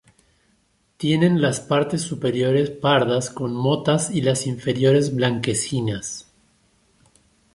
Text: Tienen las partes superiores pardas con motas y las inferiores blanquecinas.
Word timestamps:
Tienen 0.97 1.43
las 1.43 1.59
partes 1.59 2.01
superiores 2.01 2.71
pardas 2.71 3.29
con 3.29 3.53
motas 3.53 4.09
y 4.09 4.21
las 4.21 4.47
inferiores 4.47 5.15
blanquecinas. 5.15 6.27